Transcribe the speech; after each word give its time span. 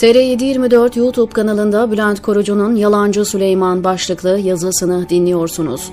TR724 0.00 0.98
YouTube 0.98 1.32
kanalında 1.32 1.92
Bülent 1.92 2.22
Korucu'nun 2.22 2.76
Yalancı 2.76 3.24
Süleyman 3.24 3.84
başlıklı 3.84 4.38
yazısını 4.38 5.08
dinliyorsunuz. 5.08 5.92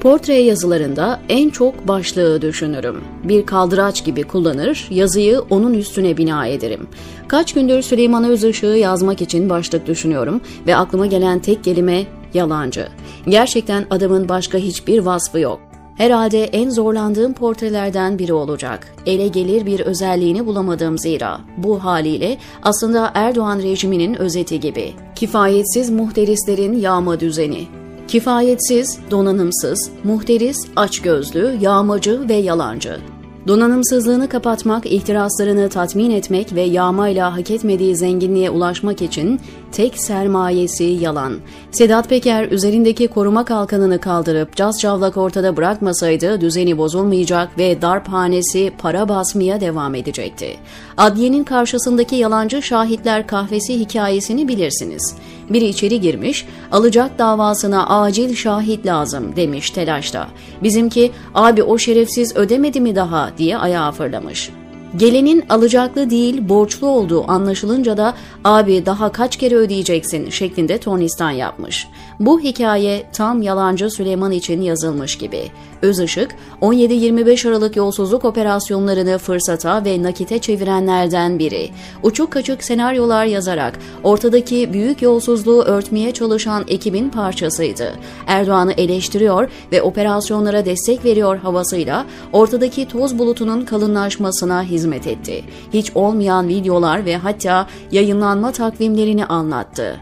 Portre 0.00 0.34
yazılarında 0.34 1.20
en 1.28 1.50
çok 1.50 1.88
başlığı 1.88 2.42
düşünürüm. 2.42 3.04
Bir 3.24 3.46
kaldıraç 3.46 4.04
gibi 4.04 4.22
kullanır, 4.22 4.86
yazıyı 4.90 5.40
onun 5.50 5.74
üstüne 5.74 6.16
bina 6.16 6.46
ederim. 6.46 6.88
Kaç 7.28 7.54
gündür 7.54 7.82
Süleyman 7.82 8.24
Özışık'ı 8.24 8.66
yazmak 8.66 9.22
için 9.22 9.50
başlık 9.50 9.86
düşünüyorum 9.86 10.40
ve 10.66 10.76
aklıma 10.76 11.06
gelen 11.06 11.38
tek 11.38 11.64
kelime 11.64 12.06
yalancı. 12.34 12.88
Gerçekten 13.28 13.86
adamın 13.90 14.28
başka 14.28 14.58
hiçbir 14.58 14.98
vasfı 14.98 15.38
yok. 15.38 15.65
Herhalde 15.96 16.44
en 16.44 16.70
zorlandığım 16.70 17.32
portrelerden 17.32 18.18
biri 18.18 18.32
olacak. 18.32 18.94
Ele 19.06 19.28
gelir 19.28 19.66
bir 19.66 19.80
özelliğini 19.80 20.46
bulamadım 20.46 20.98
zira. 20.98 21.40
Bu 21.56 21.84
haliyle 21.84 22.38
aslında 22.62 23.10
Erdoğan 23.14 23.58
rejiminin 23.58 24.14
özeti 24.14 24.60
gibi. 24.60 24.92
Kifayetsiz 25.14 25.90
muhterislerin 25.90 26.80
yağma 26.80 27.20
düzeni. 27.20 27.66
Kifayetsiz, 28.08 28.98
donanımsız, 29.10 29.90
muhteris, 30.04 30.66
açgözlü, 30.76 31.58
yağmacı 31.60 32.28
ve 32.28 32.34
yalancı. 32.34 33.00
Donanımsızlığını 33.48 34.28
kapatmak, 34.28 34.86
ihtiraslarını 34.86 35.68
tatmin 35.68 36.10
etmek 36.10 36.54
ve 36.54 36.60
yağmayla 36.60 37.36
hak 37.36 37.50
etmediği 37.50 37.96
zenginliğe 37.96 38.50
ulaşmak 38.50 39.02
için 39.02 39.40
tek 39.72 39.98
sermayesi 39.98 40.84
yalan. 40.84 41.36
Sedat 41.70 42.08
Peker 42.08 42.50
üzerindeki 42.50 43.08
koruma 43.08 43.44
kalkanını 43.44 44.00
kaldırıp 44.00 44.56
caz 44.56 44.80
cavlak 44.80 45.16
ortada 45.16 45.56
bırakmasaydı 45.56 46.40
düzeni 46.40 46.78
bozulmayacak 46.78 47.58
ve 47.58 47.82
darphanesi 47.82 48.72
para 48.78 49.08
basmaya 49.08 49.60
devam 49.60 49.94
edecekti. 49.94 50.56
Adliyenin 50.96 51.44
karşısındaki 51.44 52.16
yalancı 52.16 52.62
şahitler 52.62 53.26
kahvesi 53.26 53.80
hikayesini 53.80 54.48
bilirsiniz. 54.48 55.16
Biri 55.50 55.64
içeri 55.64 56.00
girmiş, 56.00 56.46
alacak 56.72 57.18
davasına 57.18 58.00
acil 58.00 58.34
şahit 58.34 58.86
lazım 58.86 59.36
demiş 59.36 59.70
telaşla. 59.70 60.28
Bizimki 60.62 61.12
abi 61.34 61.62
o 61.62 61.78
şerefsiz 61.78 62.36
ödemedi 62.36 62.80
mi 62.80 62.96
daha 62.96 63.30
diye 63.38 63.58
ayağa 63.58 63.92
fırlamış. 63.92 64.50
Gelenin 64.96 65.44
alacaklı 65.48 66.10
değil 66.10 66.48
borçlu 66.48 66.86
olduğu 66.86 67.30
anlaşılınca 67.30 67.96
da 67.96 68.14
abi 68.44 68.86
daha 68.86 69.12
kaç 69.12 69.36
kere 69.36 69.54
ödeyeceksin 69.54 70.30
şeklinde 70.30 70.78
tornistan 70.78 71.30
yapmış. 71.30 71.88
Bu 72.20 72.40
hikaye 72.40 73.06
tam 73.12 73.42
yalancı 73.42 73.90
Süleyman 73.90 74.32
için 74.32 74.60
yazılmış 74.60 75.18
gibi. 75.18 75.42
Özışık 75.82 76.36
17-25 76.60 77.48
Aralık 77.48 77.76
yolsuzluk 77.76 78.24
operasyonlarını 78.24 79.18
fırsata 79.18 79.84
ve 79.84 80.02
nakite 80.02 80.38
çevirenlerden 80.38 81.38
biri. 81.38 81.70
Uçuk 82.02 82.30
kaçık 82.30 82.64
senaryolar 82.64 83.24
yazarak 83.24 83.78
ortadaki 84.04 84.72
büyük 84.72 85.02
yolsuzluğu 85.02 85.62
örtmeye 85.62 86.12
çalışan 86.12 86.64
ekibin 86.68 87.10
parçasıydı. 87.10 87.92
Erdoğan'ı 88.26 88.72
eleştiriyor 88.72 89.48
ve 89.72 89.82
operasyonlara 89.82 90.64
destek 90.64 91.04
veriyor 91.04 91.36
havasıyla 91.38 92.06
ortadaki 92.32 92.88
toz 92.88 93.18
bulutunun 93.18 93.64
kalınlaşmasına 93.64 94.62
hizmet 94.62 94.85
etti. 94.92 95.44
Hiç 95.72 95.92
olmayan 95.94 96.48
videolar 96.48 97.04
ve 97.04 97.16
hatta 97.16 97.66
yayınlanma 97.90 98.52
takvimlerini 98.52 99.26
anlattı. 99.26 99.96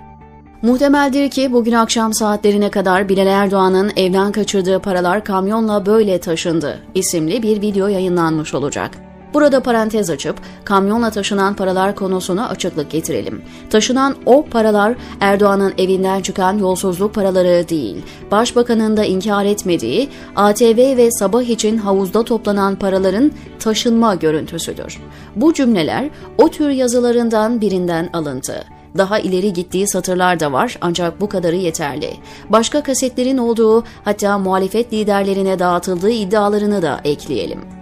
Muhtemeldir 0.62 1.30
ki 1.30 1.52
bugün 1.52 1.72
akşam 1.72 2.14
saatlerine 2.14 2.70
kadar 2.70 3.08
Bilal 3.08 3.26
Erdoğan'ın 3.26 3.92
evden 3.96 4.32
kaçırdığı 4.32 4.78
paralar 4.78 5.24
kamyonla 5.24 5.86
böyle 5.86 6.20
taşındı 6.20 6.78
isimli 6.94 7.42
bir 7.42 7.62
video 7.62 7.86
yayınlanmış 7.86 8.54
olacak. 8.54 9.03
Burada 9.34 9.60
parantez 9.60 10.10
açıp 10.10 10.36
kamyonla 10.64 11.10
taşınan 11.10 11.54
paralar 11.54 11.94
konusuna 11.94 12.48
açıklık 12.48 12.90
getirelim. 12.90 13.42
Taşınan 13.70 14.16
o 14.26 14.46
paralar 14.46 14.94
Erdoğan'ın 15.20 15.74
evinden 15.78 16.20
çıkan 16.20 16.58
yolsuzluk 16.58 17.14
paraları 17.14 17.68
değil, 17.68 18.02
Başbakanın 18.30 18.96
da 18.96 19.04
inkar 19.04 19.44
etmediği 19.44 20.08
ATV 20.36 20.96
ve 20.96 21.10
Sabah 21.10 21.42
için 21.42 21.76
havuzda 21.76 22.24
toplanan 22.24 22.76
paraların 22.76 23.32
taşınma 23.58 24.14
görüntüsüdür. 24.14 25.00
Bu 25.36 25.54
cümleler 25.54 26.10
o 26.38 26.48
tür 26.48 26.70
yazılarından 26.70 27.60
birinden 27.60 28.10
alıntı. 28.12 28.64
Daha 28.98 29.18
ileri 29.18 29.52
gittiği 29.52 29.88
satırlar 29.88 30.40
da 30.40 30.52
var 30.52 30.78
ancak 30.80 31.20
bu 31.20 31.28
kadarı 31.28 31.56
yeterli. 31.56 32.10
Başka 32.48 32.82
kasetlerin 32.82 33.38
olduğu 33.38 33.84
hatta 34.04 34.38
muhalefet 34.38 34.92
liderlerine 34.92 35.58
dağıtıldığı 35.58 36.10
iddialarını 36.10 36.82
da 36.82 37.00
ekleyelim. 37.04 37.73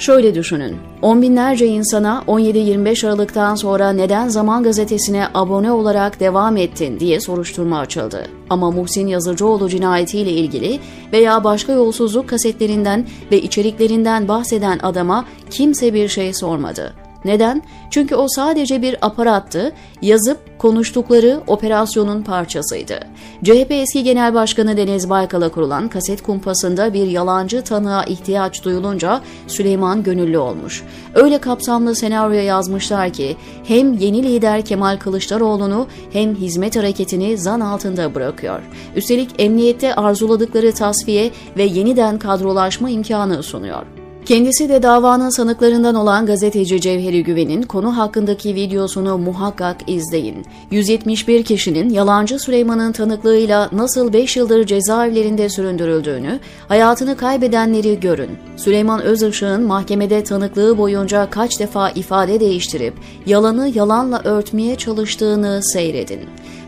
Şöyle 0.00 0.34
düşünün, 0.34 0.76
on 1.02 1.22
binlerce 1.22 1.66
insana 1.66 2.24
17-25 2.26 3.06
Aralık'tan 3.06 3.54
sonra 3.54 3.92
neden 3.92 4.28
Zaman 4.28 4.62
Gazetesi'ne 4.62 5.26
abone 5.34 5.72
olarak 5.72 6.20
devam 6.20 6.56
ettin 6.56 7.00
diye 7.00 7.20
soruşturma 7.20 7.78
açıldı. 7.78 8.26
Ama 8.50 8.70
Muhsin 8.70 9.06
Yazıcıoğlu 9.06 9.68
cinayetiyle 9.68 10.30
ilgili 10.30 10.80
veya 11.12 11.44
başka 11.44 11.72
yolsuzluk 11.72 12.28
kasetlerinden 12.28 13.06
ve 13.32 13.42
içeriklerinden 13.42 14.28
bahseden 14.28 14.78
adama 14.82 15.24
kimse 15.50 15.94
bir 15.94 16.08
şey 16.08 16.34
sormadı. 16.34 16.94
Neden? 17.24 17.62
Çünkü 17.90 18.14
o 18.14 18.28
sadece 18.28 18.82
bir 18.82 19.06
aparattı, 19.06 19.72
yazıp 20.02 20.58
konuştukları 20.58 21.40
operasyonun 21.46 22.22
parçasıydı. 22.22 23.00
CHP 23.44 23.70
eski 23.70 24.02
genel 24.02 24.34
başkanı 24.34 24.76
Deniz 24.76 25.10
Baykal'a 25.10 25.48
kurulan 25.48 25.88
kaset 25.88 26.22
kumpasında 26.22 26.94
bir 26.94 27.06
yalancı 27.06 27.62
tanığa 27.62 28.04
ihtiyaç 28.04 28.64
duyulunca 28.64 29.20
Süleyman 29.46 30.02
gönüllü 30.02 30.38
olmuş. 30.38 30.82
Öyle 31.14 31.38
kapsamlı 31.38 31.94
senaryo 31.94 32.40
yazmışlar 32.40 33.10
ki 33.10 33.36
hem 33.64 33.92
yeni 33.92 34.22
lider 34.22 34.64
Kemal 34.64 34.96
Kılıçdaroğlu'nu 34.96 35.86
hem 36.12 36.34
hizmet 36.34 36.76
hareketini 36.76 37.38
zan 37.38 37.60
altında 37.60 38.14
bırakıyor. 38.14 38.62
Üstelik 38.96 39.30
emniyette 39.38 39.94
arzuladıkları 39.94 40.72
tasfiye 40.72 41.30
ve 41.56 41.62
yeniden 41.62 42.18
kadrolaşma 42.18 42.90
imkanı 42.90 43.42
sunuyor. 43.42 43.99
Kendisi 44.30 44.68
de 44.68 44.82
davanın 44.82 45.30
sanıklarından 45.30 45.94
olan 45.94 46.26
gazeteci 46.26 46.80
Cevheri 46.80 47.22
Güven'in 47.22 47.62
konu 47.62 47.96
hakkındaki 47.96 48.54
videosunu 48.54 49.18
muhakkak 49.18 49.76
izleyin. 49.86 50.46
171 50.70 51.42
kişinin 51.44 51.90
yalancı 51.90 52.38
Süleyman'ın 52.38 52.92
tanıklığıyla 52.92 53.68
nasıl 53.72 54.12
5 54.12 54.36
yıldır 54.36 54.66
cezaevlerinde 54.66 55.48
süründürüldüğünü, 55.48 56.40
hayatını 56.68 57.16
kaybedenleri 57.16 58.00
görün. 58.00 58.30
Süleyman 58.56 59.02
Özışık'ın 59.02 59.62
mahkemede 59.62 60.24
tanıklığı 60.24 60.78
boyunca 60.78 61.30
kaç 61.30 61.60
defa 61.60 61.90
ifade 61.90 62.40
değiştirip 62.40 62.94
yalanı 63.26 63.68
yalanla 63.74 64.20
örtmeye 64.24 64.76
çalıştığını 64.76 65.60
seyredin 65.62 66.20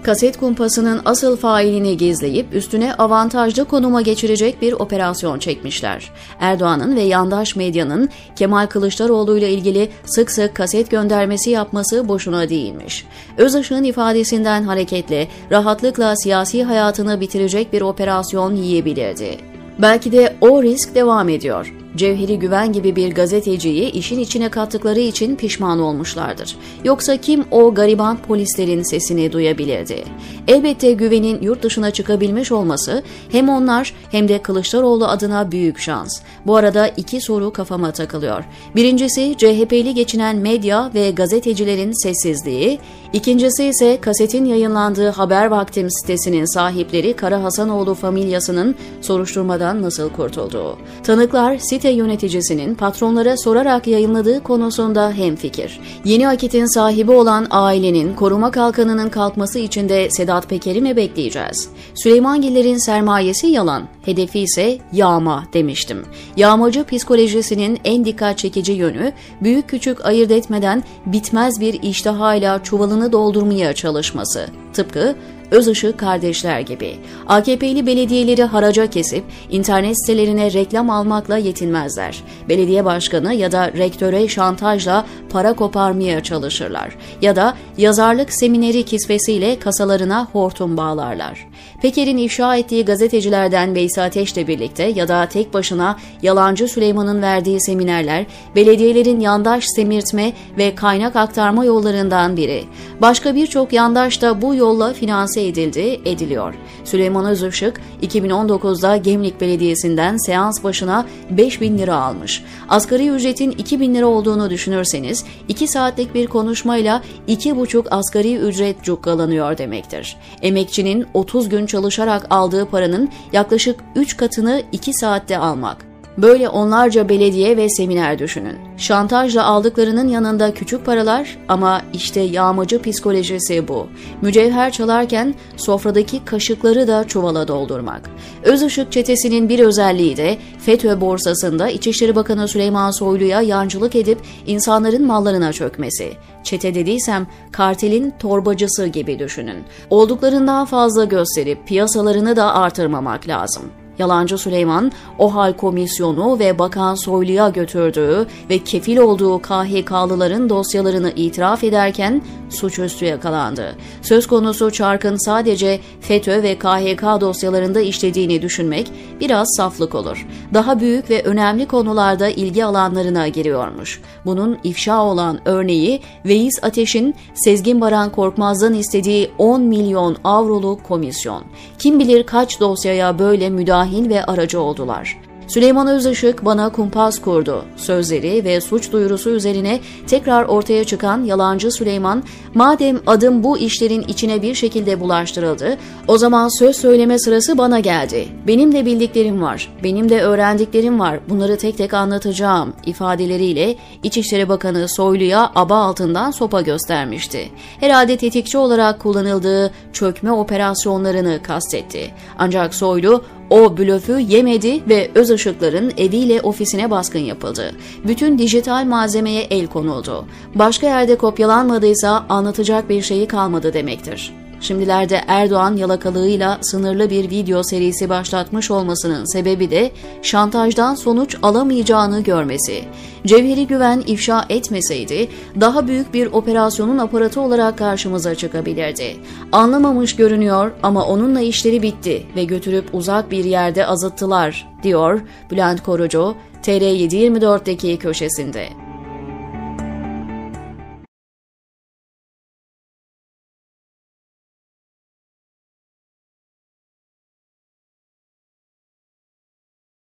kaset 0.03 0.37
kumpasının 0.37 1.01
asıl 1.05 1.37
failini 1.37 1.97
gizleyip 1.97 2.55
üstüne 2.55 2.95
avantajlı 2.95 3.65
konuma 3.65 4.03
geçirecek 4.03 4.63
bir 4.63 4.73
operasyon 4.73 5.39
çekmişler. 5.39 6.11
Erdoğan'ın 6.41 6.97
ve 6.97 7.01
yandaş 7.01 7.57
medyanın 7.57 8.09
Kemal 8.37 8.67
Kılıçdaroğlu 8.67 9.39
ile 9.39 9.51
ilgili 9.51 9.89
sık 10.05 10.31
sık 10.31 10.55
kaset 10.55 10.91
göndermesi 10.91 11.51
yapması 11.51 12.09
boşuna 12.09 12.49
değilmiş. 12.49 13.07
Özışık'ın 13.37 13.85
ifadesinden 13.85 14.63
hareketle 14.63 15.29
rahatlıkla 15.51 16.17
siyasi 16.17 16.65
hayatını 16.65 17.21
bitirecek 17.21 17.73
bir 17.73 17.83
operasyon 17.83 18.57
yiyebilirdi. 18.57 19.39
Belki 19.79 20.13
de 20.13 20.37
o 20.41 20.63
risk 20.63 20.95
devam 20.95 21.29
ediyor. 21.29 21.82
Cevheri 21.97 22.39
Güven 22.39 22.73
gibi 22.73 22.97
bir 22.97 23.15
gazeteciyi 23.15 23.91
işin 23.91 24.19
içine 24.19 24.49
kattıkları 24.49 25.01
için 25.01 25.37
pişman 25.37 25.81
olmuşlardır. 25.81 26.57
Yoksa 26.85 27.17
kim 27.17 27.45
o 27.51 27.75
gariban 27.75 28.17
polislerin 28.17 28.83
sesini 28.83 29.33
duyabilirdi? 29.33 30.05
Elbette 30.49 30.93
Güven'in 30.93 31.43
yurt 31.43 31.63
dışına 31.63 31.91
çıkabilmiş 31.91 32.53
olması 32.53 33.03
hem 33.33 33.49
onlar 33.49 33.95
hem 34.11 34.29
de 34.29 34.43
Kılıçdaroğlu 34.43 35.07
adına 35.07 35.53
büyük 35.53 35.79
şans. 35.79 36.21
Bu 36.47 36.57
arada 36.57 36.89
iki 36.89 37.21
soru 37.21 37.53
kafama 37.53 37.93
takılıyor. 37.93 38.45
Birincisi 38.77 39.35
CHP'li 39.39 39.95
geçinen 39.95 40.37
medya 40.37 40.91
ve 40.95 41.11
gazetecilerin 41.11 42.03
sessizliği, 42.03 42.79
İkincisi 43.13 43.65
ise 43.65 44.01
kasetin 44.01 44.45
yayınlandığı 44.45 45.09
Haber 45.09 45.47
Vaktim 45.47 45.91
sitesinin 45.91 46.45
sahipleri 46.45 47.17
Kara 47.17 47.43
Hasanoğlu 47.43 47.95
familyasının 47.95 48.75
soruşturmadan 49.01 49.83
nasıl 49.83 50.11
kurtulduğu. 50.11 50.79
Tanıklar 51.03 51.59
site 51.59 51.82
site 51.83 51.95
yöneticisinin 51.95 52.75
patronlara 52.75 53.37
sorarak 53.37 53.87
yayınladığı 53.87 54.43
konusunda 54.43 55.13
hemfikir. 55.13 55.81
Yeni 56.05 56.29
akitin 56.29 56.67
sahibi 56.67 57.11
olan 57.11 57.47
ailenin 57.51 58.15
koruma 58.15 58.51
kalkanının 58.51 59.09
kalkması 59.09 59.59
için 59.59 59.89
de 59.89 60.11
Sedat 60.11 60.49
Peker'i 60.49 60.81
mi 60.81 60.97
bekleyeceğiz? 60.97 61.69
Süleymangiller'in 61.95 62.77
sermayesi 62.77 63.47
yalan, 63.47 63.89
hedefi 64.05 64.41
ise 64.41 64.79
yağma 64.93 65.45
demiştim. 65.53 66.05
Yağmacı 66.37 66.85
psikolojisinin 66.85 67.79
en 67.85 68.05
dikkat 68.05 68.39
çekici 68.39 68.73
yönü 68.73 69.13
büyük 69.41 69.69
küçük 69.69 70.05
ayırt 70.05 70.31
etmeden 70.31 70.83
bitmez 71.07 71.61
bir 71.61 71.83
iştahayla 71.83 72.63
çuvalını 72.63 73.13
doldurmaya 73.13 73.73
çalışması. 73.73 74.47
Tıpkı 74.73 75.17
Özışık 75.53 75.99
kardeşler 75.99 76.61
gibi. 76.61 76.97
AKP'li 77.27 77.87
belediyeleri 77.87 78.43
haraca 78.43 78.87
kesip 78.87 79.25
internet 79.51 80.01
sitelerine 80.01 80.53
reklam 80.53 80.91
almakla 80.91 81.37
yetinmezler. 81.37 82.23
Belediye 82.49 82.85
başkanı 82.85 83.35
ya 83.35 83.53
da 83.53 83.73
rektöre 83.73 84.29
şantajla 84.29 85.07
para 85.31 85.53
koparmaya 85.53 86.23
çalışırlar. 86.23 86.97
Ya 87.23 87.37
da 87.37 87.57
yazarlık 87.79 88.33
semineri 88.33 88.83
kisvesiyle 88.83 89.59
kasalarına 89.59 90.29
hortum 90.33 90.77
bağlarlar. 90.77 91.47
Peker'in 91.83 92.17
ifşa 92.17 92.57
ettiği 92.57 92.85
gazetecilerden 92.85 93.75
Veysel 93.75 94.05
Ateş'le 94.05 94.37
birlikte 94.37 94.83
ya 94.85 95.09
da 95.09 95.27
tek 95.27 95.55
başına 95.55 95.99
yalancı 96.23 96.69
Süleyman'ın 96.69 97.23
verdiği 97.23 97.61
seminerler, 97.61 98.27
belediyelerin 98.57 99.21
yandaş 99.21 99.65
semirtme 99.67 100.33
ve 100.59 100.75
kaynak 100.75 101.17
aktarma 101.17 101.65
yollarından 101.65 102.37
biri. 102.37 102.65
Başka 103.01 103.35
birçok 103.35 103.73
yandaş 103.73 104.23
da 104.23 104.43
bu 104.43 104.55
yolla 104.55 104.93
finanse 104.93 105.47
edildi, 105.47 106.01
ediliyor. 106.05 106.55
Süleyman 106.85 107.27
Özışık 107.27 107.81
2019'da 108.03 108.97
Gemlik 108.97 109.41
Belediyesi'nden 109.41 110.17
seans 110.17 110.65
başına 110.65 111.07
5 111.31 111.61
bin 111.61 111.79
lira 111.79 111.97
almış. 111.97 112.45
Asgari 112.69 113.09
ücretin 113.09 113.51
2 113.51 113.81
bin 113.81 113.95
lira 113.95 114.07
olduğunu 114.07 114.51
düşünürseniz 114.51 115.25
2 115.49 115.69
saatlik 115.69 116.15
bir 116.15 116.27
konuşmayla 116.27 117.03
2,5 117.29 117.89
asgari 117.91 118.37
ücret 118.37 118.83
cukkalanıyor 118.83 119.59
demektir. 119.59 120.17
Emekçinin 120.43 121.07
30 121.15 121.49
gün 121.49 121.67
çalışarak 121.73 122.27
aldığı 122.31 122.67
paranın 122.67 123.09
yaklaşık 123.33 123.81
3 123.97 124.17
katını 124.17 124.63
2 124.73 124.93
saatte 124.93 125.39
almak. 125.39 125.92
Böyle 126.19 126.49
onlarca 126.49 127.09
belediye 127.09 127.57
ve 127.57 127.69
seminer 127.69 128.19
düşünün. 128.19 128.57
Şantajla 128.77 129.45
aldıklarının 129.45 130.09
yanında 130.09 130.55
küçük 130.55 130.87
paralar 130.87 131.39
ama 131.49 131.83
işte 131.93 132.21
yağmacı 132.21 132.83
psikolojisi 132.83 133.69
bu. 133.69 133.87
Mücevher 134.23 134.73
çalarken 134.73 135.35
sofradaki 135.57 136.25
kaşıkları 136.25 136.89
da 136.89 137.05
çuvala 137.07 137.49
doldurmak. 137.49 138.11
Özışık 138.43 138.93
çetesinin 138.93 139.49
bir 139.49 139.59
özelliği 139.59 140.17
de 140.17 140.39
FETÖ 140.59 141.01
borsasında 141.01 141.69
İçişleri 141.69 142.17
Bakanı 142.17 142.49
Süleyman 142.49 142.91
Soylu'ya 142.91 143.43
yancılık 143.43 143.97
edip 143.97 144.19
insanların 144.47 145.07
mallarına 145.07 145.53
çökmesi. 145.53 146.13
Çete 146.45 146.75
dediysem 146.75 147.27
kartelin 147.53 148.15
torbacısı 148.19 148.87
gibi 148.87 149.19
düşünün. 149.19 149.65
Olduklarından 149.91 150.65
fazla 150.65 151.05
gösterip 151.05 151.67
piyasalarını 151.67 152.37
da 152.37 152.55
artırmamak 152.55 153.29
lazım. 153.29 153.82
Yalancı 153.99 154.39
Süleyman, 154.39 154.93
OHAL 155.19 155.53
komisyonu 155.53 156.39
ve 156.39 156.59
Bakan 156.59 156.95
Soylu'ya 156.95 157.49
götürdüğü 157.49 158.27
ve 158.51 158.59
kefil 158.59 158.97
olduğu 158.97 159.43
KHK'lıların 159.43 160.49
dosyalarını 160.49 161.13
itiraf 161.17 161.65
ederken 161.65 162.23
suçüstü 162.55 163.05
yakalandı. 163.05 163.75
Söz 164.03 164.27
konusu 164.27 164.71
çarkın 164.71 165.17
sadece 165.17 165.81
FETÖ 166.01 166.43
ve 166.43 166.59
KHK 166.59 167.21
dosyalarında 167.21 167.81
işlediğini 167.81 168.43
düşünmek 168.43 168.87
biraz 169.21 169.49
saflık 169.57 169.95
olur. 169.95 170.27
Daha 170.55 170.81
büyük 170.81 171.11
ve 171.11 171.23
önemli 171.23 171.67
konularda 171.67 172.29
ilgi 172.29 172.65
alanlarına 172.65 173.29
giriyormuş. 173.29 174.01
Bunun 174.25 174.59
ifşa 174.65 175.03
olan 175.03 175.41
örneği 175.45 176.01
Veys 176.25 176.55
Ateş'in 176.63 177.15
Sezgin 177.35 177.81
Baran 177.81 178.13
Korkmaz'dan 178.13 178.75
istediği 178.75 179.31
10 179.39 179.63
milyon 179.63 180.17
avroluk 180.25 180.85
komisyon. 180.85 181.43
Kim 181.79 181.99
bilir 181.99 182.23
kaç 182.23 182.61
dosyaya 182.61 183.19
böyle 183.19 183.51
müdahil 183.51 184.09
ve 184.09 184.25
aracı 184.25 184.61
oldular. 184.61 185.32
Süleyman 185.53 185.87
Özışık 185.87 186.45
bana 186.45 186.69
kumpas 186.73 187.21
kurdu. 187.21 187.65
Sözleri 187.77 188.45
ve 188.45 188.61
suç 188.61 188.93
duyurusu 188.93 189.31
üzerine 189.31 189.81
tekrar 190.07 190.45
ortaya 190.45 190.85
çıkan 190.85 191.25
yalancı 191.25 191.71
Süleyman, 191.71 192.23
madem 192.55 193.01
adım 193.07 193.45
bu 193.45 193.59
işlerin 193.59 194.03
içine 194.03 194.43
bir 194.43 194.55
şekilde 194.55 195.01
bulaştırıldı, 195.01 195.79
o 196.09 196.19
zaman 196.19 196.59
söz 196.59 196.77
söyleme 196.77 197.19
sırası 197.19 197.59
bana 197.59 197.81
geldi. 197.81 198.29
Benim 198.47 198.73
de 198.73 198.87
bildiklerim 198.87 199.43
var, 199.43 199.69
benim 199.85 200.09
de 200.09 200.23
öğrendiklerim 200.23 201.01
var, 201.01 201.21
bunları 201.29 201.59
tek 201.59 201.79
tek 201.79 201.95
anlatacağım 201.95 202.73
ifadeleriyle 202.87 203.77
İçişleri 204.03 204.49
Bakanı 204.49 204.89
Soylu'ya 204.89 205.53
aba 205.55 205.77
altından 205.77 206.31
sopa 206.31 206.61
göstermişti. 206.61 207.51
Herhalde 207.81 208.17
tetikçi 208.17 208.59
olarak 208.59 209.01
kullanıldığı 209.01 209.71
çökme 209.93 210.33
operasyonlarını 210.33 211.43
kastetti. 211.43 212.11
Ancak 212.39 212.75
Soylu 212.75 213.25
o 213.53 213.79
blöfü 213.79 214.21
yemedi 214.21 214.89
ve 214.89 215.11
öz 215.15 215.31
ışıkların 215.31 215.93
eviyle 215.97 216.41
ofisine 216.41 216.91
baskın 216.91 217.19
yapıldı. 217.19 217.73
Bütün 218.07 218.39
dijital 218.39 218.85
malzemeye 218.85 219.43
el 219.43 219.67
konuldu. 219.67 220.25
Başka 220.55 220.87
yerde 220.87 221.17
kopyalanmadıysa 221.17 222.27
anlatacak 222.29 222.89
bir 222.89 223.03
şeyi 223.03 223.29
kalmadı 223.29 223.75
demektir. 223.75 224.42
Şimdilerde 224.63 225.21
Erdoğan 225.27 225.77
yalakalığıyla 225.77 226.59
sınırlı 226.63 227.11
bir 227.11 227.31
video 227.31 227.63
serisi 227.63 228.09
başlatmış 228.09 228.71
olmasının 228.71 229.25
sebebi 229.25 229.71
de 229.71 229.91
şantajdan 230.23 230.95
sonuç 230.95 231.37
alamayacağını 231.43 232.21
görmesi. 232.21 232.85
Cevheri 233.27 233.67
Güven 233.67 234.03
ifşa 234.07 234.45
etmeseydi 234.49 235.29
daha 235.61 235.87
büyük 235.87 236.15
bir 236.15 236.27
operasyonun 236.27 236.99
aparatı 236.99 237.41
olarak 237.41 237.79
karşımıza 237.79 238.35
çıkabilirdi. 238.35 239.17
Anlamamış 239.53 240.17
görünüyor 240.17 240.73
ama 240.83 241.07
onunla 241.07 241.41
işleri 241.41 241.83
bitti 241.83 242.27
ve 242.37 242.45
götürüp 242.45 242.89
uzak 242.93 243.31
bir 243.31 243.45
yerde 243.45 243.87
azıttılar, 243.87 244.69
diyor 244.83 245.21
Bülent 245.51 245.83
Korucu 245.83 246.35
TR724'deki 246.63 247.99
köşesinde. 247.99 248.69